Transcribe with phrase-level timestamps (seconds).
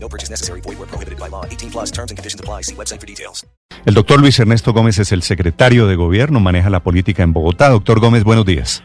[0.00, 0.60] No purchase necessary.
[0.62, 1.44] Void where prohibited by law.
[1.44, 2.62] 18 plus terms and conditions apply.
[2.62, 3.46] See website for details.
[3.86, 7.68] El doctor Luis Ernesto Gómez es el secretario de gobierno, maneja la política en Bogotá.
[7.68, 8.82] Doctor Gómez, buenos días.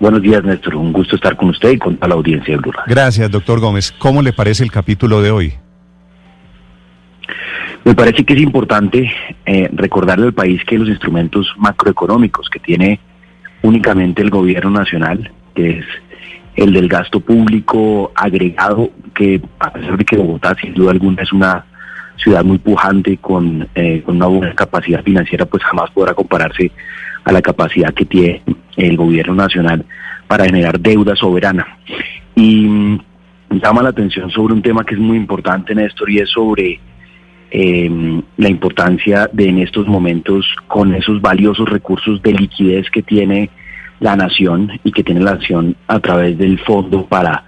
[0.00, 0.74] Buenos días, Néstor.
[0.74, 2.92] Un gusto estar con usted y con toda la audiencia de Blue Radio.
[2.94, 3.92] Gracias, doctor Gómez.
[3.92, 5.54] ¿Cómo le parece el capítulo de hoy?
[7.84, 9.12] Me parece que es importante
[9.44, 12.98] eh, recordarle al país que los instrumentos macroeconómicos que tiene
[13.62, 15.84] únicamente el gobierno nacional, que es
[16.56, 21.32] el del gasto público agregado, que a pesar de que Bogotá sin duda alguna es
[21.32, 21.64] una
[22.16, 26.70] ciudad muy pujante con, eh, con una buena capacidad financiera, pues jamás podrá compararse
[27.24, 28.42] a la capacidad que tiene
[28.76, 29.84] el gobierno nacional
[30.26, 31.78] para generar deuda soberana.
[32.34, 33.00] Y mm,
[33.50, 36.80] llama la atención sobre un tema que es muy importante, Néstor, y es sobre
[37.50, 43.50] eh, la importancia de en estos momentos, con esos valiosos recursos de liquidez que tiene
[44.00, 47.44] la nación y que tiene la nación a través del fondo para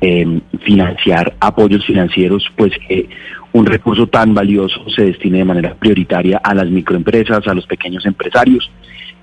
[0.00, 3.08] eh, financiar apoyos financieros, pues que
[3.52, 8.06] un recurso tan valioso se destine de manera prioritaria a las microempresas, a los pequeños
[8.06, 8.70] empresarios,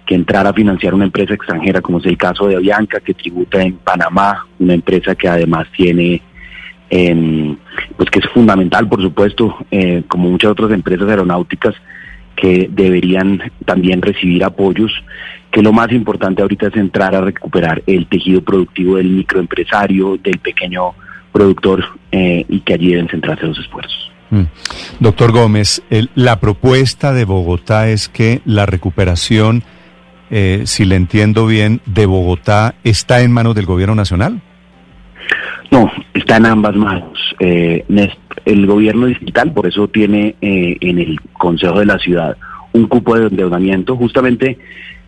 [0.05, 3.61] que entrar a financiar una empresa extranjera, como es el caso de Avianca, que tributa
[3.61, 6.21] en Panamá, una empresa que además tiene,
[6.89, 7.55] eh,
[7.95, 11.75] pues que es fundamental, por supuesto, eh, como muchas otras empresas aeronáuticas,
[12.35, 14.91] que deberían también recibir apoyos,
[15.51, 20.37] que lo más importante ahorita es entrar a recuperar el tejido productivo del microempresario, del
[20.39, 20.93] pequeño
[21.31, 24.11] productor eh, y que allí deben centrarse los esfuerzos.
[24.29, 24.43] Mm.
[24.99, 29.63] Doctor Gómez, el- la propuesta de Bogotá es que la recuperación,
[30.29, 34.41] eh, si le entiendo bien, de Bogotá está en manos del gobierno nacional.
[35.71, 37.17] No, está en ambas manos.
[37.39, 37.85] Eh,
[38.45, 42.37] el gobierno digital, por eso tiene eh, en el Consejo de la Ciudad
[42.73, 43.95] un cupo de endeudamiento.
[43.95, 44.57] Justamente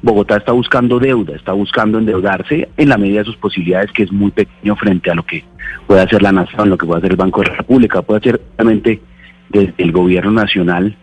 [0.02, 4.12] Bogotá está buscando deuda, está buscando endeudarse en la medida de sus posibilidades, que es
[4.12, 5.44] muy pequeño frente a lo que
[5.88, 8.42] puede hacer la nación, lo que puede hacer el Banco de la República, puede hacer
[8.58, 9.02] realmente
[9.50, 10.96] desde el gobierno nacional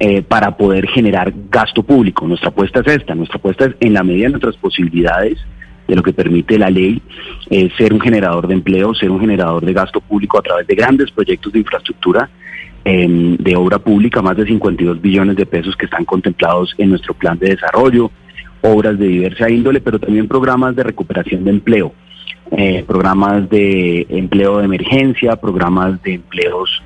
[0.00, 2.26] eh, para poder generar gasto público.
[2.26, 5.38] Nuestra apuesta es esta, nuestra apuesta es en la medida de nuestras posibilidades,
[5.86, 7.02] de lo que permite la ley,
[7.50, 10.74] eh, ser un generador de empleo, ser un generador de gasto público a través de
[10.74, 12.30] grandes proyectos de infraestructura,
[12.84, 17.12] eh, de obra pública, más de 52 billones de pesos que están contemplados en nuestro
[17.12, 18.10] plan de desarrollo,
[18.62, 21.94] obras de diversa índole, pero también programas de recuperación de empleo,
[22.50, 26.82] eh, programas de empleo de emergencia, programas de empleos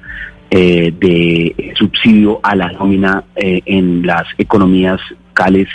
[0.51, 5.69] eh, de subsidio a la nómina eh, en las economías locales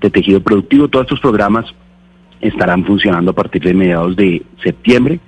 [0.00, 0.88] de tejido productivo.
[0.88, 1.66] Todos estos programas
[2.40, 5.20] estarán funcionando a partir de mediados de septiembre.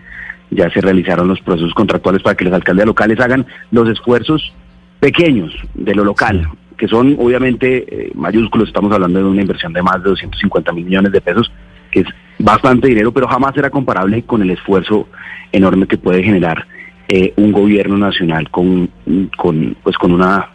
[0.51, 4.53] Ya se realizaron los procesos contractuales para que los alcaldes locales hagan los esfuerzos
[5.01, 6.49] pequeños de lo local,
[6.85, 8.69] que son obviamente eh, mayúsculos.
[8.69, 11.51] Estamos hablando de una inversión de más de 250 mil millones de pesos,
[11.91, 12.07] que es
[12.39, 15.09] bastante dinero, pero jamás será comparable con el esfuerzo
[15.51, 16.67] enorme que puede generar
[17.09, 18.91] eh, un gobierno nacional con,
[19.35, 20.51] con, pues, con una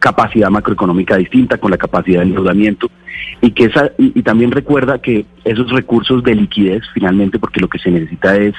[0.00, 2.90] capacidad macroeconómica distinta, con la capacidad de endeudamiento
[3.40, 7.78] y que esa y, también recuerda que esos recursos de liquidez finalmente porque lo que
[7.78, 8.54] se necesita es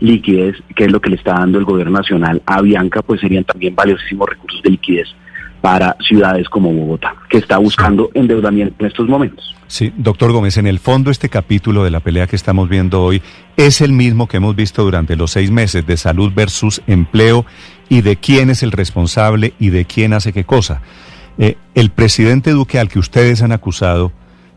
[0.00, 3.44] liquidez, que es lo que le está dando el gobierno nacional a Bianca, pues serían
[3.44, 5.14] también valiosísimos recursos de liquidez
[5.60, 9.54] para ciudades como Bogotá, que está buscando endeudamiento en estos momentos.
[9.66, 13.22] Sí, doctor Gómez, en el fondo este capítulo de la pelea que estamos viendo hoy
[13.56, 17.46] es el mismo que hemos visto durante los seis meses de salud versus empleo
[17.88, 20.82] y de quién es el responsable y de quién hace qué cosa.
[21.38, 24.12] Eh, el presidente Duque, al que ustedes han acusado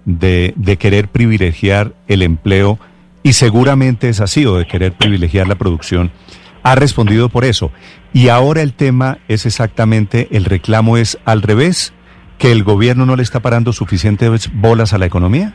[0.05, 2.79] de, de querer privilegiar el empleo,
[3.23, 6.11] y seguramente es así, o de querer privilegiar la producción,
[6.61, 7.71] ha respondido por eso.
[8.13, 11.93] Y ahora el tema es exactamente, el reclamo es al revés,
[12.37, 15.53] que el gobierno no le está parando suficientes bolas a la economía.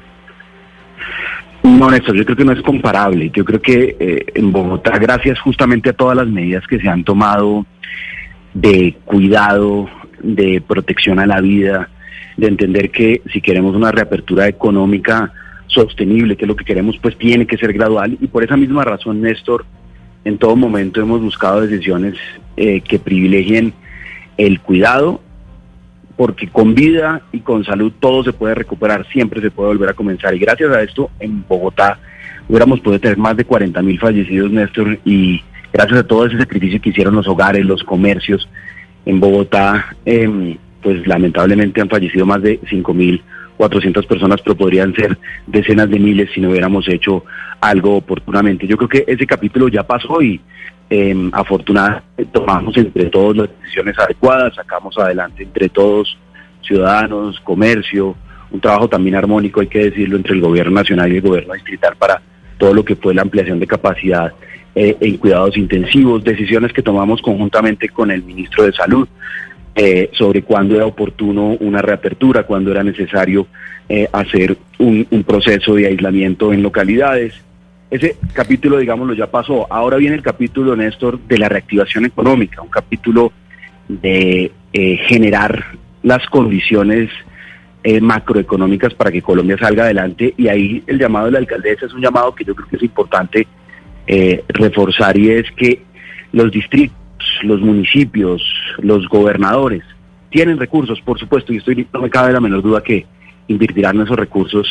[1.63, 3.31] No, Néstor, yo creo que no es comparable.
[3.33, 7.05] Yo creo que eh, en Bogotá, gracias justamente a todas las medidas que se han
[7.05, 7.67] tomado
[8.55, 9.89] de cuidado,
[10.23, 11.89] de protección a la vida,
[12.37, 15.33] de entender que si queremos una reapertura económica
[15.67, 18.17] sostenible, que es lo que queremos, pues tiene que ser gradual.
[18.21, 19.65] Y por esa misma razón, Néstor,
[20.29, 22.15] en todo momento hemos buscado decisiones
[22.59, 23.73] eh, que privilegien
[24.37, 25.23] el cuidado,
[26.17, 29.95] porque con vida y con salud todo se puede recuperar, siempre se puede volver a
[29.95, 30.35] comenzar.
[30.35, 31.99] Y gracias a esto, en Bogotá
[32.47, 35.43] hubiéramos podido tener más de 40 mil fallecidos, Néstor, y
[35.73, 38.47] gracias a todo ese sacrificio que hicieron los hogares, los comercios,
[39.07, 42.61] en Bogotá, eh, pues lamentablemente han fallecido más de
[43.59, 47.25] 5.400 personas, pero podrían ser decenas de miles si no hubiéramos hecho
[47.61, 48.67] algo oportunamente.
[48.67, 50.41] Yo creo que ese capítulo ya pasó y
[50.91, 56.17] eh, afortunadamente tomamos entre todos las decisiones adecuadas, sacamos adelante entre todos,
[56.63, 58.17] ciudadanos, comercio,
[58.51, 61.97] un trabajo también armónico, hay que decirlo, entre el gobierno nacional y el gobierno distrital
[61.97, 62.23] para
[62.57, 64.33] todo lo que fue la ampliación de capacidad
[64.75, 69.09] eh, en cuidados intensivos, decisiones que tomamos conjuntamente con el ministro de Salud
[69.79, 73.47] eh, sobre cuándo era oportuno una reapertura, cuándo era necesario
[73.89, 77.35] eh, hacer un, proceso de aislamiento en localidades.
[77.91, 79.67] Ese capítulo, digámoslo, ya pasó.
[79.73, 83.33] Ahora viene el capítulo, Néstor, de la reactivación económica, un capítulo
[83.89, 85.65] de eh, generar
[86.03, 87.11] las condiciones
[87.85, 91.93] eh, macroeconómicas para que Colombia salga adelante y ahí el llamado de la alcaldesa es
[91.93, 93.47] un llamado que yo creo que es importante
[94.09, 95.83] eh, reforzar y es que
[96.33, 96.97] los distritos,
[97.43, 98.43] los municipios,
[98.79, 99.83] los gobernadores
[100.31, 103.07] tienen recursos, por supuesto, y estoy, no me cabe la menor duda que
[103.49, 104.69] invertirán esos recursos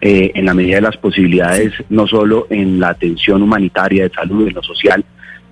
[0.00, 4.48] eh, en la medida de las posibilidades, no solo en la atención humanitaria, de salud,
[4.48, 5.04] en lo social,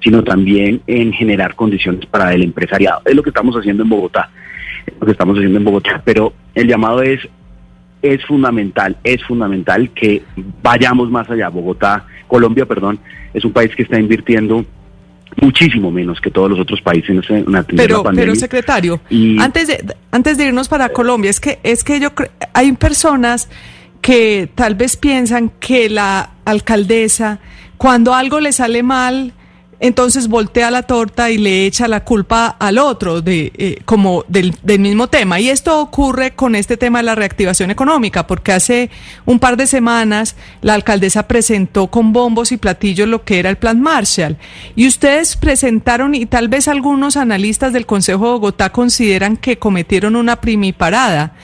[0.03, 3.03] sino también en generar condiciones para el empresariado.
[3.05, 4.31] Es lo que estamos haciendo en Bogotá,
[5.01, 7.21] lo que estamos haciendo en Bogotá, pero el llamado es
[8.03, 10.23] es fundamental, es fundamental que
[10.62, 11.49] vayamos más allá.
[11.49, 12.99] Bogotá, Colombia, perdón,
[13.33, 14.67] es un país que está invirtiendo
[15.41, 18.32] muchísimo menos que todos los otros países en atender pero, la pandemia.
[18.32, 22.11] Pero secretario, Y- antes de antes de irnos para Colombia, es que es que yo
[22.53, 23.49] hay personas
[24.00, 27.41] que tal vez piensan que la alcaldesa
[27.79, 29.32] cuando algo le sale mal
[29.81, 34.55] entonces voltea la torta y le echa la culpa al otro de eh, como del,
[34.62, 35.41] del mismo tema.
[35.41, 38.91] Y esto ocurre con este tema de la reactivación económica porque hace
[39.25, 43.56] un par de semanas la alcaldesa presentó con bombos y platillos lo que era el
[43.56, 44.37] plan Marshall.
[44.76, 50.17] Y ustedes presentaron y tal vez algunos analistas del Consejo de Bogotá consideran que cometieron
[50.17, 51.35] una primiparada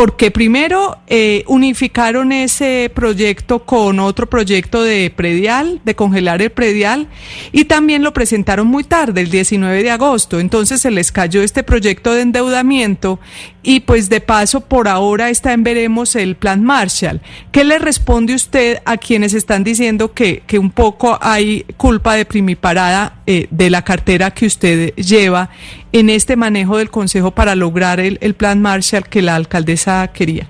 [0.00, 7.08] porque primero eh, unificaron ese proyecto con otro proyecto de predial, de congelar el predial,
[7.52, 10.40] y también lo presentaron muy tarde, el 19 de agosto.
[10.40, 13.20] Entonces se les cayó este proyecto de endeudamiento
[13.62, 17.20] y pues de paso por ahora está en veremos el plan Marshall.
[17.52, 22.24] ¿Qué le responde usted a quienes están diciendo que, que un poco hay culpa de
[22.24, 25.50] primiparada eh, de la cartera que usted lleva
[25.92, 30.48] en este manejo del Consejo para lograr el, el plan Marshall que la alcaldesa quería?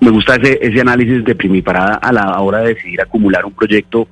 [0.00, 4.08] Me gusta ese, ese análisis de primiparada a la hora de decidir acumular un proyecto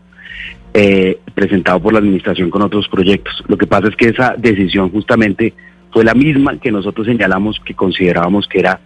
[0.75, 3.43] eh, presentado por la administración con otros proyectos.
[3.49, 5.55] Lo que pasa es que esa decisión justamente
[5.93, 8.81] fue la misma que nosotros señalamos que considerábamos que era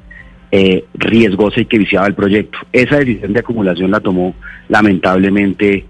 [0.53, 2.59] eh, riesgosa y que viciaba el proyecto.
[2.73, 4.35] Esa decisión de acumulación la tomó
[4.69, 5.85] lamentablemente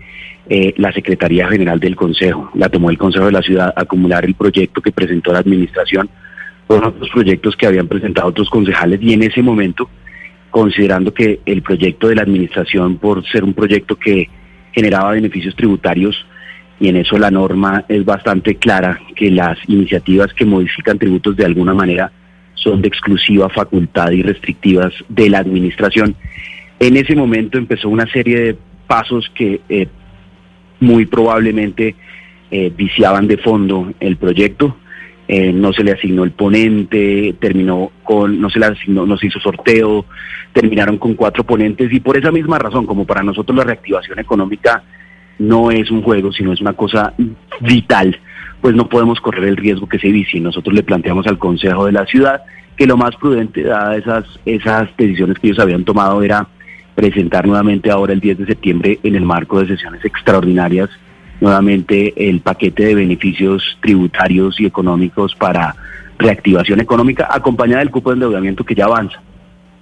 [0.48, 4.34] eh, la Secretaría General del Consejo, la tomó el Consejo de la Ciudad, acumular el
[4.34, 6.10] proyecto que presentó la administración
[6.66, 9.88] con otros proyectos que habían presentado otros concejales y en ese momento
[10.50, 14.28] considerando que el proyecto de la administración, por ser un proyecto que
[14.72, 16.26] generaba beneficios tributarios,
[16.80, 21.44] y en eso la norma es bastante clara, que las iniciativas que modifican tributos de
[21.44, 22.10] alguna manera
[22.54, 26.16] son de exclusiva facultad y restrictivas de la administración.
[26.78, 28.56] En ese momento empezó una serie de
[28.86, 29.88] pasos que eh,
[30.80, 31.94] muy probablemente
[32.50, 34.76] eh, viciaban de fondo el proyecto.
[35.28, 39.26] Eh, no se le asignó el ponente, terminó con, no se le asignó, no se
[39.26, 40.06] hizo sorteo,
[40.52, 44.82] terminaron con cuatro ponentes y por esa misma razón, como para nosotros la reactivación económica
[45.40, 47.14] no es un juego, sino es una cosa
[47.60, 48.16] vital,
[48.60, 50.40] pues no podemos correr el riesgo que se vicie.
[50.40, 52.42] Nosotros le planteamos al Consejo de la Ciudad
[52.76, 56.46] que lo más prudente, dadas esas, esas decisiones que ellos habían tomado, era
[56.94, 60.90] presentar nuevamente ahora el 10 de septiembre en el marco de sesiones extraordinarias
[61.40, 65.74] nuevamente el paquete de beneficios tributarios y económicos para
[66.18, 69.20] reactivación económica acompañada del cupo de endeudamiento que ya avanza.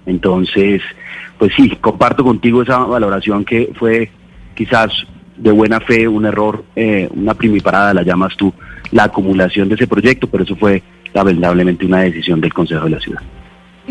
[0.05, 0.81] Entonces,
[1.37, 4.09] pues sí, comparto contigo esa valoración que fue
[4.55, 4.91] quizás
[5.39, 8.53] de buena fe un error, eh, una primiparada, la llamas tú,
[8.91, 12.99] la acumulación de ese proyecto, pero eso fue lamentablemente una decisión del Consejo de la
[12.99, 13.21] Ciudad.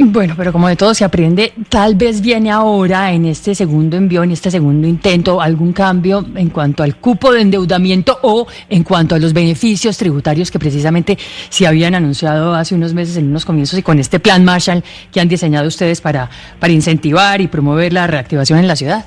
[0.00, 4.23] Bueno, pero como de todo se aprende, tal vez viene ahora en este segundo envío,
[4.23, 9.17] en este segundo intento, algún cambio en cuanto al cupo de endeudamiento o en cuanto
[9.17, 13.76] a los beneficios tributarios que precisamente se habían anunciado hace unos meses en unos comienzos
[13.76, 18.07] y con este plan Marshall que han diseñado ustedes para, para incentivar y promover la
[18.07, 19.05] reactivación en la ciudad.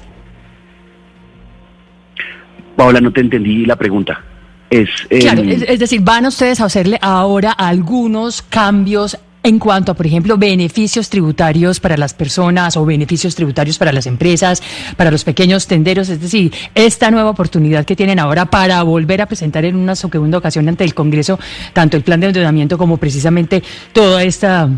[2.81, 4.23] Paola, no te entendí la pregunta.
[4.67, 9.91] Es, Claro, em, es, es decir, van ustedes a hacerle ahora algunos cambios en cuanto
[9.91, 14.63] a, por ejemplo, beneficios tributarios para las personas o beneficios tributarios para las empresas,
[14.97, 16.09] para los pequeños tenderos?
[16.09, 20.39] Es decir, esta nueva oportunidad que tienen ahora para volver a presentar en una segunda
[20.39, 21.39] ocasión ante el Congreso
[21.73, 23.61] tanto el plan de endeudamiento como precisamente
[23.93, 24.69] toda esta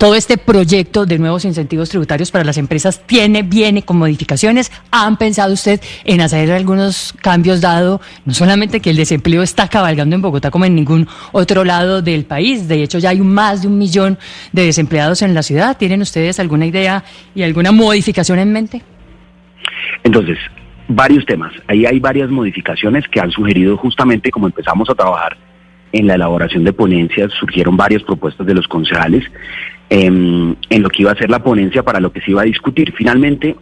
[0.00, 4.72] todo este proyecto de nuevos incentivos tributarios para las empresas tiene, viene con modificaciones.
[4.90, 10.16] ¿Han pensado usted en hacer algunos cambios dado no solamente que el desempleo está cabalgando
[10.16, 12.66] en Bogotá como en ningún otro lado del país?
[12.66, 14.16] De hecho, ya hay más de un millón
[14.52, 15.76] de desempleados en la ciudad.
[15.76, 17.04] ¿Tienen ustedes alguna idea
[17.34, 18.80] y alguna modificación en mente?
[20.02, 20.38] Entonces,
[20.88, 21.52] varios temas.
[21.66, 25.36] Ahí hay varias modificaciones que han sugerido justamente como empezamos a trabajar
[25.92, 29.24] en la elaboración de ponencias, surgieron varias propuestas de los concejales
[29.90, 32.94] en, lo que iba a ser la ponencia para lo que se iba a discutir.
[32.96, 33.56] Finalmente,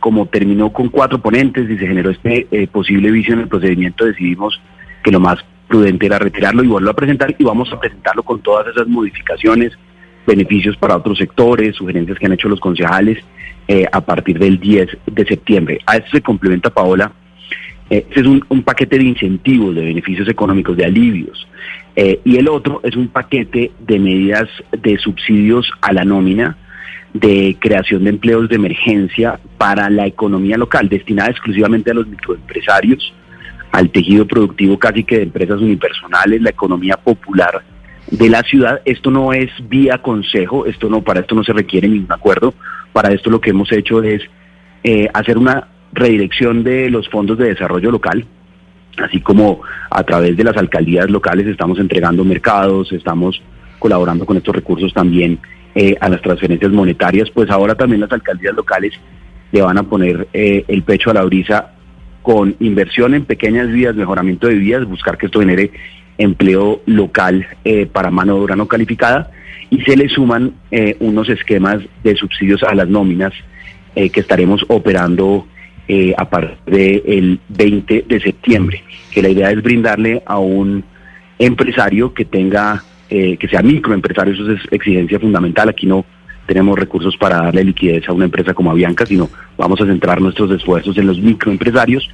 [0.00, 4.04] como terminó con cuatro ponentes y se generó este eh, posible vicio en el procedimiento,
[4.04, 4.60] decidimos
[5.02, 8.40] que lo más prudente era retirarlo y volverlo a presentar y vamos a presentarlo con
[8.40, 9.72] todas esas modificaciones,
[10.26, 13.18] beneficios para otros sectores, sugerencias que han hecho los concejales
[13.66, 15.80] eh, a partir del 10 de septiembre.
[15.86, 17.12] A eso se complementa, Paola,
[17.92, 21.46] este es un, paquete de incentivos, de beneficios económicos, de alivios.
[21.94, 26.56] Eh, y el otro es un paquete de medidas de subsidios a la nómina,
[27.12, 33.12] de creación de empleos de emergencia para la economía local, destinada exclusivamente a los microempresarios,
[33.70, 37.62] al tejido productivo casi que de empresas unipersonales, la economía popular
[38.10, 38.80] de la ciudad.
[38.84, 42.54] Esto no es vía consejo, esto no, para esto no se requiere ningún acuerdo.
[42.92, 44.22] Para esto lo que hemos hecho es
[44.84, 48.26] eh, hacer una redirección de los fondos de desarrollo local,
[48.98, 53.40] así como a través de las alcaldías locales estamos entregando mercados, estamos
[53.78, 55.40] colaborando con estos recursos también
[55.74, 58.92] eh, a las transferencias monetarias, pues ahora también las alcaldías locales
[59.50, 61.72] le van a poner eh, el pecho a la brisa
[62.22, 65.72] con inversión en pequeñas vías, mejoramiento de vías, buscar que esto genere
[66.18, 69.30] empleo local eh, para mano de obra no calificada.
[69.70, 70.52] Y se le suman
[71.00, 73.32] unos esquemas de subsidios a las nóminas
[73.94, 75.46] que estaremos operando
[75.88, 80.84] eh, a partir del 20 de septiembre, que la idea es brindarle a un
[81.38, 86.04] empresario que tenga, eh, que sea microempresario, eso es exigencia fundamental, aquí no
[86.46, 90.50] tenemos recursos para darle liquidez a una empresa como Avianca, sino vamos a centrar nuestros
[90.50, 92.08] esfuerzos en los microempresarios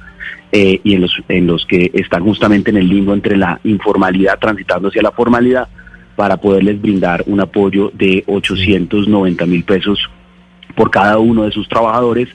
[0.51, 4.39] eh, y en los, en los que están justamente en el limbo entre la informalidad
[4.39, 5.67] transitando hacia la formalidad
[6.15, 10.09] para poderles brindar un apoyo de 890 mil pesos
[10.75, 12.29] por cada uno de sus trabajadores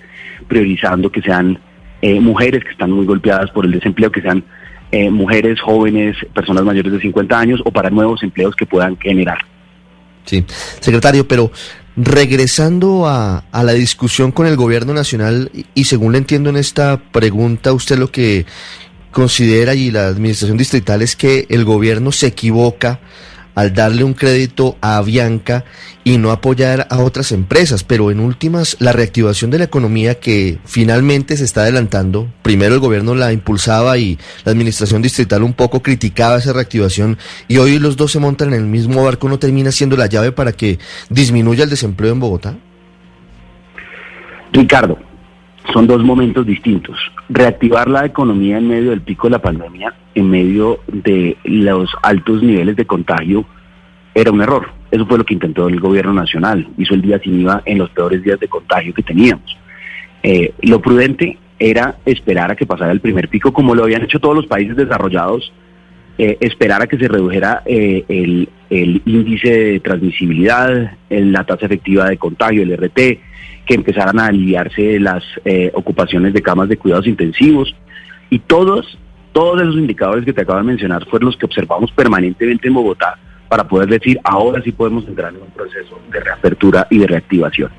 [0.54, 1.58] priorizando que sean
[2.00, 4.44] eh, mujeres que están muy golpeadas por el desempleo, que sean
[4.92, 9.38] eh, mujeres jóvenes, personas mayores de 50 años o para nuevos empleos que puedan generar.
[10.25, 10.44] Sí,
[10.78, 11.50] secretario, pero
[11.96, 17.00] regresando a, a, la discusión con el gobierno nacional, y según le entiendo en esta
[17.11, 18.46] pregunta, usted lo que
[19.11, 23.00] considera y la administración distrital es que el gobierno se equivoca
[23.54, 25.64] al darle un crédito a Avianca
[26.02, 27.84] y no apoyar a otras empresas.
[27.84, 32.80] Pero en últimas, la reactivación de la economía que finalmente se está adelantando, primero el
[32.80, 37.18] gobierno la impulsaba y la administración distrital un poco criticaba esa reactivación
[37.49, 40.32] y hoy los dos se montan en el mismo barco, ¿no termina siendo la llave
[40.32, 42.56] para que disminuya el desempleo en Bogotá?
[44.52, 44.99] Ricardo,
[45.73, 46.99] son dos momentos distintos.
[47.28, 52.42] Reactivar la economía en medio del pico de la pandemia, en medio de los altos
[52.42, 53.44] niveles de contagio,
[54.14, 54.68] era un error.
[54.90, 56.68] Eso fue lo que intentó el gobierno nacional.
[56.78, 59.56] Hizo el día sin IVA en los peores días de contagio que teníamos.
[60.23, 64.21] Eh, lo prudente era esperar a que pasara el primer pico, como lo habían hecho
[64.21, 65.52] todos los países desarrollados,
[66.16, 68.49] eh, esperar a que se redujera eh, el,
[69.04, 72.97] índice de transmisibilidad, la tasa efectiva de contagio, el RT,
[73.66, 77.75] que empezaran a aliviarse las eh, ocupaciones de camas de cuidados intensivos.
[78.30, 78.99] Y todos,
[79.33, 83.18] todos esos indicadores que te acabo de mencionar fueron los que observamos permanentemente en Bogotá
[83.49, 87.71] para poder decir, ahora sí podemos entrar en un proceso de reapertura y de reactivación.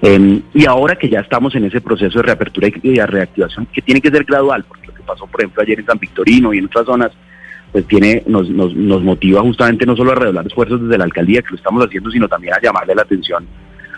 [0.00, 3.82] Em, y ahora que ya estamos en ese proceso de reapertura y de reactivación, que
[3.82, 6.58] tiene que ser gradual, porque lo que pasó, por ejemplo, ayer en San Victorino y
[6.58, 7.12] en otras zonas,
[7.72, 11.40] pues tiene, nos, nos, nos motiva justamente no solo a redoblar esfuerzos desde la alcaldía,
[11.40, 13.46] que lo estamos haciendo, sino también a llamarle la atención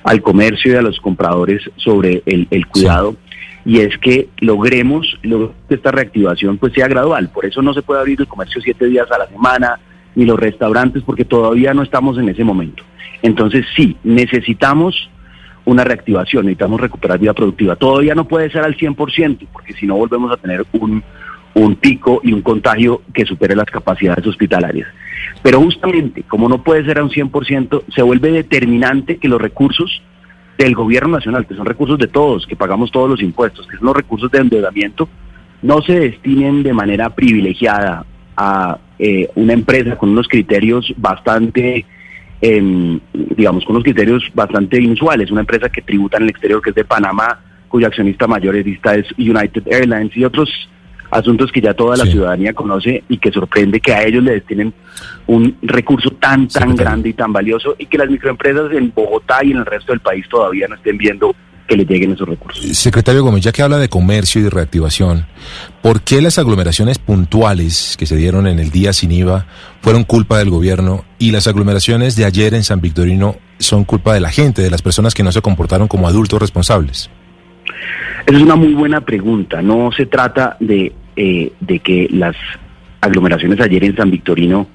[0.05, 3.17] al comercio y a los compradores sobre el, cuidado.
[3.65, 7.31] Y es que logremos, que esta reactivación pues sea gradual.
[7.31, 9.81] Por eso no se puede abrir el comercio siete días a la semana,
[10.15, 12.85] ni los restaurantes, porque todavía no estamos en ese momento.
[13.23, 15.09] Entonces sí, necesitamos
[15.65, 17.75] una reactivación, necesitamos recuperar vida productiva.
[17.75, 21.03] Todavía no puede ser al 100%, porque si no volvemos a tener un,
[21.55, 24.89] un pico y un contagio que supere las capacidades hospitalarias.
[25.43, 30.03] Pero justamente, como no puede ser a un 100%, se vuelve determinante que los recursos
[30.59, 33.87] del gobierno nacional, que son recursos de todos, que pagamos todos los impuestos, que son
[33.87, 35.09] los recursos de endeudamiento,
[35.63, 38.05] no se destinen de manera privilegiada
[38.37, 41.85] a eh, una empresa con unos criterios bastante
[42.41, 45.31] em, digamos, con unos criterios bastante inusuales.
[45.31, 49.07] Una empresa que tributa en el exterior, que es de Panamá, cuyo accionista mayorista es
[49.19, 50.49] United Airlines y otros
[51.11, 54.75] asuntos que ya toda la ciudadanía conoce y que sorprende que a ellos le destinen
[55.27, 59.53] un recurso tan, tan grande y tan valioso y que las microempresas en Bogotá y
[59.53, 61.35] en el resto del país todavía no estén viendo
[61.67, 62.65] que le lleguen esos recursos.
[62.77, 65.27] Secretario Gómez, ya que habla de comercio y de reactivación,
[65.83, 69.47] ¿por qué las aglomeraciones puntuales que se dieron en el día sin IVA
[69.81, 74.21] fueron culpa del gobierno y las aglomeraciones de ayer en San Victorino son culpa de
[74.21, 77.11] la gente, de las personas que no se comportaron como adultos responsables?
[78.27, 79.61] Esa es una muy buena pregunta.
[79.63, 82.37] No se trata de, eh, de que las
[83.01, 84.67] aglomeraciones ayer en San Victorino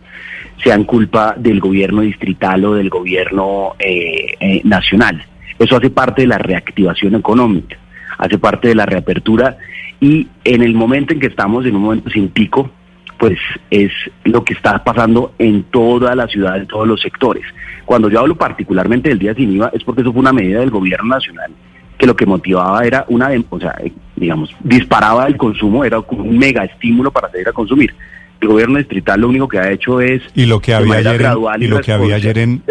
[0.64, 5.24] sean culpa del gobierno distrital o del gobierno eh, eh, nacional.
[5.58, 7.78] Eso hace parte de la reactivación económica,
[8.18, 9.58] hace parte de la reapertura
[10.00, 12.72] y en el momento en que estamos, en un momento sin pico,
[13.18, 13.38] pues
[13.70, 13.92] es
[14.24, 17.44] lo que está pasando en toda la ciudad, en todos los sectores.
[17.86, 20.70] Cuando yo hablo particularmente del día sin IVA es porque eso fue una medida del
[20.70, 21.52] gobierno nacional
[22.00, 23.76] que lo que motivaba era una, o sea,
[24.16, 27.94] digamos, disparaba el consumo, era un mega estímulo para salir a consumir.
[28.40, 31.62] El gobierno distrital lo único que ha hecho es y lo que había ayer en,
[31.62, 32.64] y lo que había ayer en,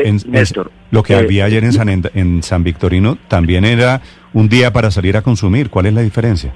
[0.91, 4.01] lo que había ayer en San en San Victorino también era
[4.33, 5.69] un día para salir a consumir.
[5.69, 6.55] ¿Cuál es la diferencia?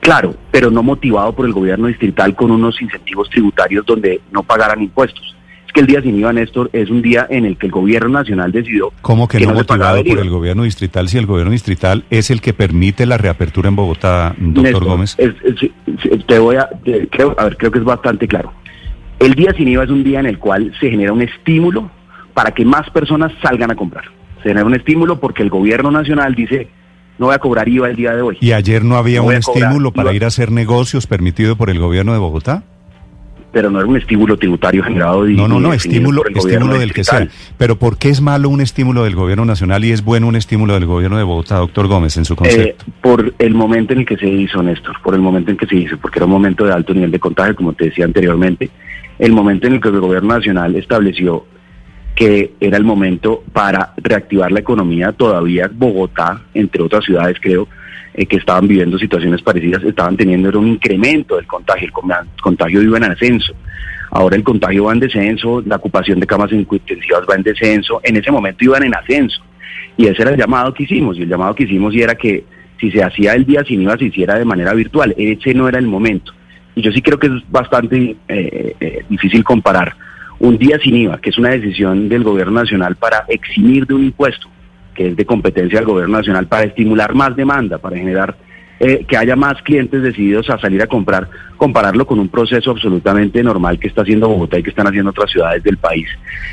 [0.00, 4.80] Claro, pero no motivado por el gobierno distrital con unos incentivos tributarios donde no pagaran
[4.80, 5.33] impuestos
[5.74, 8.52] que el día sin IVA, Néstor, es un día en el que el gobierno nacional
[8.52, 8.92] decidió...
[9.02, 12.54] ¿Cómo que, no, motivado por el gobierno distrital si el gobierno distrital es el que
[12.54, 15.16] permite la reapertura en Bogotá, doctor Gómez?
[16.26, 16.70] te voy a...
[17.10, 18.52] creo, a ver, creo que es bastante claro.
[19.18, 21.90] El día sin IVA es un día en el cual se genera un estímulo
[22.34, 24.04] para que más personas salgan a comprar.
[24.44, 26.68] Se genera un estímulo porque el gobierno nacional dice,
[27.18, 28.38] no voy a cobrar IVA el día de hoy.
[28.40, 32.12] ¿Y ayer no había un estímulo para ir a hacer negocios permitido por el gobierno
[32.12, 32.62] de Bogotá?
[33.54, 35.24] Pero no era un estímulo tributario generado.
[35.24, 37.28] no, no, no, estímulo, estímulo del que sea.
[37.56, 40.74] Pero ¿por qué es malo un estímulo del gobierno nacional y es bueno un estímulo
[40.74, 42.84] del gobierno de Bogotá, doctor Gómez, en su concepto?
[42.84, 45.66] Eh, por el momento en el que se hizo, Néstor, por el momento en que
[45.66, 48.68] se hizo, porque era un momento de alto nivel de contagio, como te decía anteriormente,
[49.20, 51.46] el momento en el que el gobierno nacional estableció
[52.16, 57.68] que era el momento para reactivar la economía, todavía Bogotá, entre otras ciudades creo,
[58.14, 62.98] eh, que estaban viviendo situaciones parecidas estaban teniendo un incremento del contagio, el contagio iba
[62.98, 63.54] en ascenso.
[64.10, 68.16] Ahora el contagio va en descenso, la ocupación de camas intensivas va en descenso, en
[68.16, 69.42] ese momento iban en ascenso.
[69.96, 72.44] Y ese era el llamado que hicimos, y el llamado que hicimos y era que
[72.80, 75.14] si se hacía el día sin IVA se hiciera de manera virtual.
[75.16, 76.32] Ese no era el momento.
[76.74, 79.94] Y yo sí creo que es bastante eh, eh, difícil comparar
[80.38, 84.04] un día sin IVA, que es una decisión del gobierno nacional para eximir de un
[84.04, 84.48] impuesto,
[84.94, 88.36] que es de competencia del gobierno nacional para estimular más demanda, para generar
[88.80, 93.42] eh, que haya más clientes decididos a salir a comprar, compararlo con un proceso absolutamente
[93.42, 96.06] normal que está haciendo Bogotá y que están haciendo otras ciudades del país,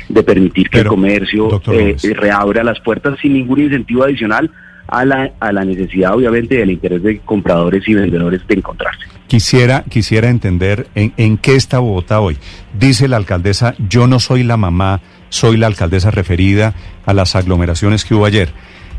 [0.08, 4.50] de permitir que el comercio eh, reabra las puertas sin ningún incentivo adicional
[4.86, 9.06] a la, a la necesidad, obviamente, del interés de compradores y vendedores de encontrarse.
[9.26, 12.36] Quisiera, quisiera entender en, en qué está Bogotá hoy.
[12.78, 15.00] Dice la alcaldesa, yo no soy la mamá
[15.32, 16.74] soy la alcaldesa referida
[17.06, 18.50] a las aglomeraciones que hubo ayer.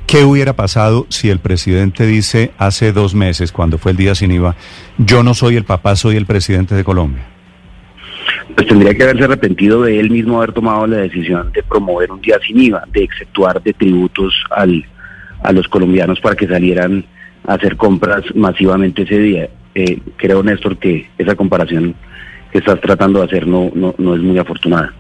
[0.08, 4.32] ¿Qué hubiera pasado si el presidente dice hace dos meses, cuando fue el día sin
[4.32, 4.56] IVA,
[4.98, 7.24] yo no soy el papá, soy el presidente de Colombia?
[8.56, 12.20] Pues tendría que haberse arrepentido de él mismo haber tomado la decisión de promover un
[12.20, 14.84] día sin IVA, de exceptuar de tributos al,
[15.44, 17.06] a los colombianos para que salieran
[17.46, 19.50] a hacer compras masivamente ese día.
[19.76, 21.94] Eh, creo, Néstor, que esa comparación
[22.52, 24.94] que estás tratando de hacer no, no, no es muy afortunada.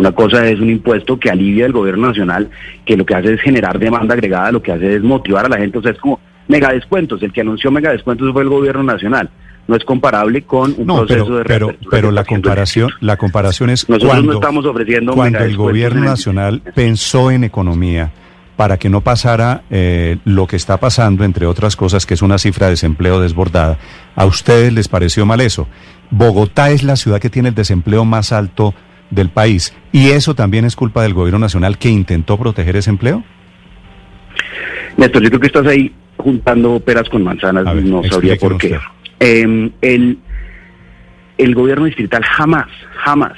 [0.00, 2.48] Una cosa es un impuesto que alivia el gobierno nacional,
[2.86, 5.58] que lo que hace es generar demanda agregada, lo que hace es motivar a la
[5.58, 7.22] gente, o sea, es como mega descuentos.
[7.22, 9.28] El que anunció mega descuentos fue el gobierno nacional.
[9.68, 14.10] No es comparable con un proceso de pero, pero la comparación, la comparación es Nosotros
[14.10, 18.10] cuando, no estamos ofreciendo cuando el gobierno nacional pensó en economía
[18.56, 22.38] para que no pasara eh, lo que está pasando, entre otras cosas, que es una
[22.38, 23.76] cifra de desempleo desbordada.
[24.16, 25.68] ¿A ustedes les pareció mal eso?
[26.08, 28.74] Bogotá es la ciudad que tiene el desempleo más alto
[29.10, 29.74] del país.
[29.92, 33.24] ¿Y eso también es culpa del gobierno nacional que intentó proteger ese empleo?
[34.96, 38.78] Néstor, yo creo que estás ahí juntando peras con manzanas, no sabría por qué.
[39.18, 40.18] Em, el,
[41.38, 42.68] el gobierno distrital jamás,
[43.04, 43.36] jamás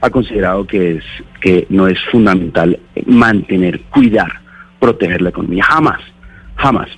[0.00, 1.04] ha considerado que es
[1.40, 4.32] que no es fundamental mantener, cuidar,
[4.80, 6.00] proteger la economía, jamás,
[6.56, 6.88] jamás.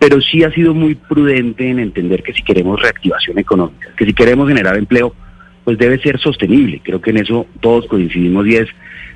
[0.00, 4.12] Pero sí ha sido muy prudente en entender que si queremos reactivación económica, que si
[4.12, 5.14] queremos generar empleo,
[5.64, 6.80] pues debe ser sostenible.
[6.84, 8.68] Creo que en eso todos coincidimos y es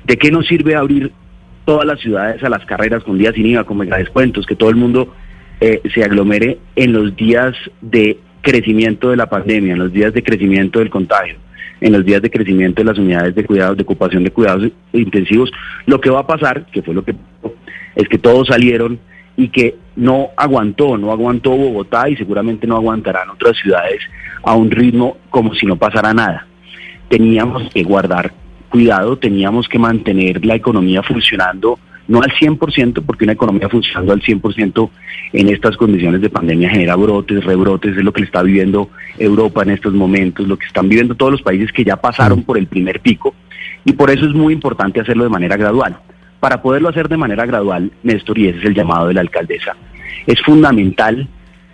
[0.05, 1.11] de qué nos sirve abrir
[1.65, 4.69] todas las ciudades a las carreras con días sin IVA, con mega descuentos, que todo
[4.69, 5.13] el mundo
[5.61, 10.23] eh, se aglomere en los días de crecimiento de la pandemia, en los días de
[10.23, 11.35] crecimiento del contagio.
[11.81, 15.49] en los días de crecimiento de las unidades de cuidados, de ocupación de cuidados intensivos.
[15.85, 17.15] Lo que va a pasar, que fue lo que
[17.95, 18.99] es que todos salieron
[19.39, 24.01] y que no aguantó, no aguantó Bogotá y seguramente no aguantarán otras ciudades
[24.43, 26.45] a un ritmo como si no pasara nada.
[27.07, 28.33] Teníamos que guardar
[28.69, 34.21] cuidado, teníamos que mantener la economía funcionando, no al 100%, porque una economía funcionando al
[34.21, 34.89] 100%
[35.31, 39.63] en estas condiciones de pandemia genera brotes, rebrotes, es lo que le está viviendo Europa
[39.63, 42.67] en estos momentos, lo que están viviendo todos los países que ya pasaron por el
[42.67, 43.33] primer pico,
[43.85, 45.97] y por eso es muy importante hacerlo de manera gradual.
[46.39, 49.75] Para poderlo hacer de manera gradual, Néstor, y ese es el llamado de la alcaldesa,
[50.25, 51.27] es fundamental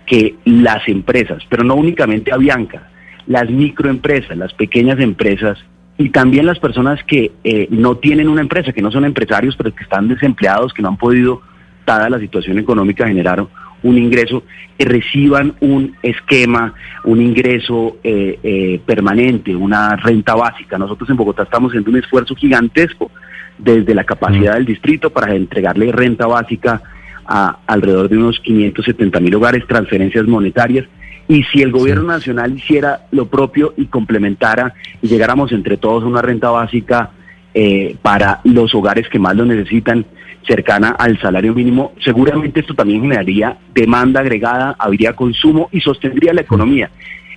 [0.06, 2.90] que las empresas, pero no únicamente Avianca,
[3.28, 5.58] las microempresas, las pequeñas empresas
[5.98, 9.74] y también las personas que eh, no tienen una empresa, que no son empresarios, pero
[9.74, 11.42] que están desempleados, que no han podido,
[11.86, 13.46] dada la situación económica, generar
[13.84, 14.44] un ingreso,
[14.78, 16.74] que reciban un esquema,
[17.04, 20.78] un ingreso eh, eh, permanente, una renta básica.
[20.78, 23.12] Nosotros en Bogotá estamos haciendo un esfuerzo gigantesco
[23.58, 26.82] desde la capacidad del distrito para entregarle renta básica
[27.26, 30.86] a alrededor de unos 570 mil hogares, transferencias monetarias.
[31.28, 36.08] Y si el gobierno nacional hiciera lo propio y complementara y llegáramos entre todos a
[36.08, 37.12] una renta básica
[37.54, 40.06] eh, para los hogares que más lo necesitan,
[40.46, 46.42] cercana al salario mínimo, seguramente esto también generaría demanda agregada, habría consumo y sostendría la
[46.42, 46.92] economía.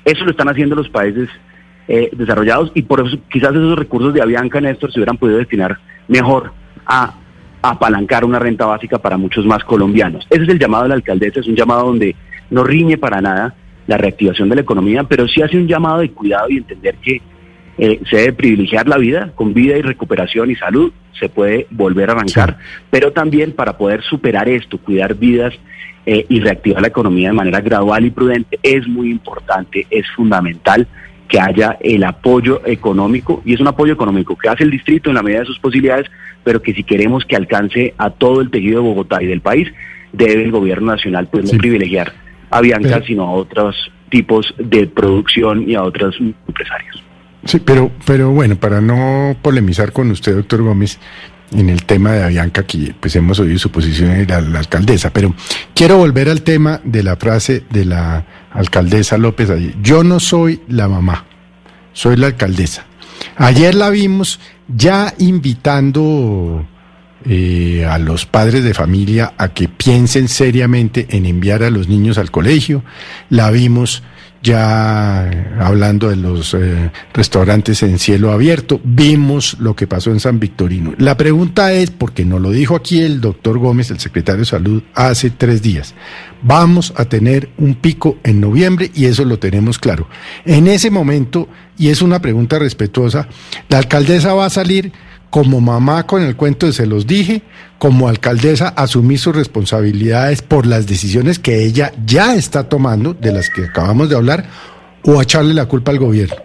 [0.05, 1.29] Eso lo están haciendo los países
[1.89, 5.79] eh, desarrollados y por eso quizás esos recursos de Avianca, Néstor, se hubieran podido destinar
[6.07, 6.53] mejor
[6.87, 7.15] a
[7.63, 10.27] apalancar una renta básica para muchos más colombianos.
[10.31, 12.15] Ese es el llamado de la alcaldesa, es un llamado donde
[12.51, 13.55] no riñe para nada
[13.87, 17.23] la reactivación de la economía, pero sí hace un llamado de cuidado y entender que
[17.79, 22.11] eh, se debe privilegiar la vida, con vida y recuperación y salud se puede volver
[22.11, 22.59] a arrancar,
[22.91, 25.55] pero también para poder superar esto, cuidar vidas
[26.07, 30.87] eh, y reactivar la economía de manera gradual y prudente, es muy importante, es fundamental
[31.29, 35.17] que haya el apoyo económico, y es un apoyo económico que hace el distrito en
[35.17, 36.07] la medida de sus posibilidades,
[36.43, 39.69] pero que si queremos que alcance a todo el tejido de Bogotá y del país,
[40.13, 42.13] debe el gobierno nacional pues no privilegiar
[42.51, 43.77] a Bianca, sino a otros
[44.09, 47.03] tipos de producción y a otros empresarios.
[47.45, 50.99] Sí, pero, pero bueno, para no polemizar con usted, doctor Gómez,
[51.53, 55.13] en el tema de Avianca, que pues hemos oído su posición de la, la, alcaldesa,
[55.13, 55.35] pero
[55.75, 59.49] quiero volver al tema de la frase de la alcaldesa López.
[59.83, 61.27] Yo no soy la mamá,
[61.93, 62.87] soy la alcaldesa.
[63.37, 66.67] Ayer la vimos ya invitando
[67.25, 72.19] eh, a los padres de familia a que piensen seriamente en enviar a los niños
[72.19, 72.85] al colegio.
[73.29, 74.03] La vimos
[74.43, 75.29] ya
[75.61, 80.95] hablando de los eh, restaurantes en cielo abierto, vimos lo que pasó en San Victorino.
[80.99, 84.83] La pregunta es, porque nos lo dijo aquí el doctor Gómez, el secretario de Salud,
[84.95, 85.95] hace tres días,
[86.43, 90.09] vamos a tener un pico en noviembre y eso lo tenemos claro.
[90.45, 93.29] En ese momento, y es una pregunta respetuosa,
[93.69, 94.93] la alcaldesa va a salir
[95.31, 97.43] como mamá con el cuento de se los dije,
[97.79, 103.51] como alcaldesa asumir sus responsabilidades por las decisiones que ella ya está tomando, de las
[103.51, 104.45] que acabamos de hablar,
[105.03, 106.37] o echarle la culpa al gobierno.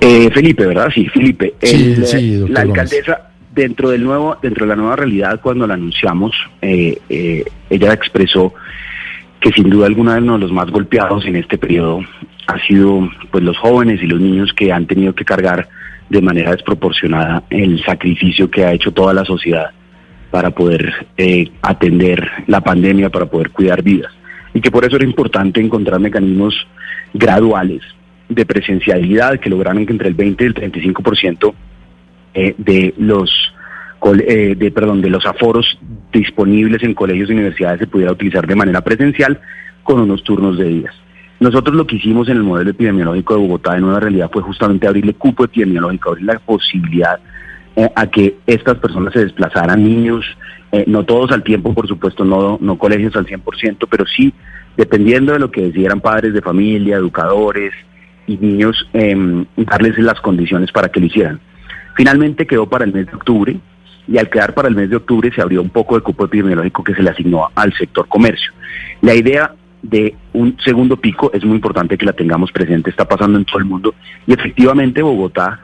[0.00, 0.90] Eh, Felipe, ¿verdad?
[0.94, 1.54] Sí, Felipe.
[1.60, 6.34] El, sí, la alcaldesa, dentro del nuevo, dentro de la nueva realidad, cuando la anunciamos,
[6.62, 8.54] eh, eh, ella expresó
[9.40, 12.00] que sin duda alguna uno de los más golpeados en este periodo
[12.46, 15.68] ha sido pues los jóvenes y los niños que han tenido que cargar
[16.08, 19.70] de manera desproporcionada el sacrificio que ha hecho toda la sociedad
[20.30, 24.12] para poder eh, atender la pandemia, para poder cuidar vidas.
[24.54, 26.66] Y que por eso era importante encontrar mecanismos
[27.14, 27.82] graduales
[28.28, 31.54] de presencialidad que lograran que entre el 20 y el 35%
[32.34, 33.30] eh, de los
[34.04, 35.78] eh, de perdón de los aforos
[36.12, 39.40] disponibles en colegios y universidades se pudiera utilizar de manera presencial
[39.82, 40.94] con unos turnos de días.
[41.40, 44.88] Nosotros lo que hicimos en el modelo epidemiológico de Bogotá de nueva realidad fue justamente
[44.88, 47.20] abrirle cupo epidemiológico, abrir la posibilidad
[47.76, 50.24] eh, a que estas personas se desplazaran, niños,
[50.72, 54.34] eh, no todos al tiempo, por supuesto, no, no colegios al 100%, pero sí,
[54.76, 57.72] dependiendo de lo que decidieran padres de familia, educadores
[58.26, 61.40] y niños, em, darles las condiciones para que lo hicieran.
[61.96, 63.60] Finalmente quedó para el mes de octubre
[64.08, 66.82] y al quedar para el mes de octubre se abrió un poco de cupo epidemiológico
[66.82, 68.52] que se le asignó al sector comercio.
[69.02, 73.38] La idea de un segundo pico es muy importante que la tengamos presente, está pasando
[73.38, 73.94] en todo el mundo.
[74.26, 75.60] Y efectivamente Bogotá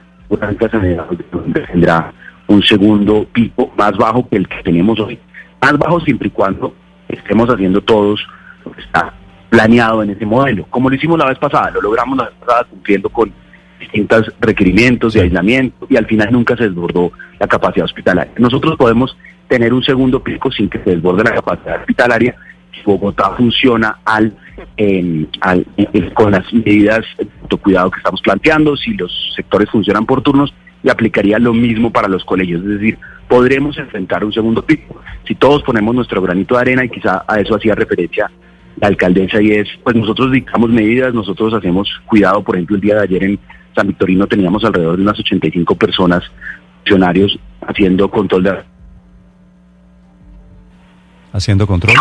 [1.70, 2.12] tendrá
[2.46, 5.18] un segundo pico más bajo que el que tenemos hoy,
[5.60, 6.74] más bajo siempre y cuando
[7.08, 8.26] estemos haciendo todos
[8.64, 9.12] lo que está
[9.48, 12.64] planeado en ese modelo, como lo hicimos la vez pasada, lo logramos la vez pasada
[12.64, 13.32] cumpliendo con
[13.78, 18.32] distintos requerimientos de aislamiento y al final nunca se desbordó la capacidad hospitalaria.
[18.38, 19.16] Nosotros podemos
[19.48, 22.34] tener un segundo pico sin que se desborde la capacidad hospitalaria
[22.84, 24.34] Bogotá funciona al,
[26.14, 30.90] con las medidas de autocuidado que estamos planteando, si los sectores funcionan por turnos, y
[30.90, 32.62] aplicaría lo mismo para los colegios.
[32.62, 35.00] Es decir, podremos enfrentar un segundo pico.
[35.26, 38.30] Si todos ponemos nuestro granito de arena, y quizá a eso hacía referencia
[38.80, 42.96] la alcaldesa, y es, pues nosotros dictamos medidas, nosotros hacemos cuidado, por ejemplo, el día
[42.96, 43.38] de ayer en
[43.74, 46.22] San Victorino teníamos alrededor de unas 85 personas,
[46.80, 48.74] funcionarios, haciendo control de
[51.34, 51.94] haciendo control.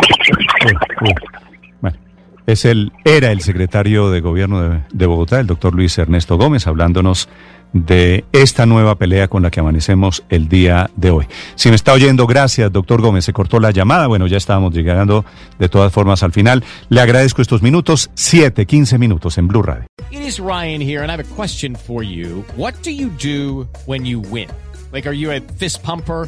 [1.81, 1.97] Bueno,
[2.47, 6.67] es el, era el secretario de gobierno de, de Bogotá, el doctor Luis Ernesto Gómez,
[6.67, 7.29] hablándonos
[7.73, 11.25] de esta nueva pelea con la que amanecemos el día de hoy.
[11.55, 13.25] Si me está oyendo, gracias, doctor Gómez.
[13.25, 14.07] Se cortó la llamada.
[14.07, 15.25] Bueno, ya estábamos llegando
[15.59, 16.63] de todas formas al final.
[16.89, 19.85] Le agradezco estos minutos, 7, 15 minutos en Blue Radio.
[20.11, 22.45] It is Ryan here, and I have a question for you.
[22.55, 24.49] What do you do when you win?
[24.91, 26.27] Like, are you a fist pumper?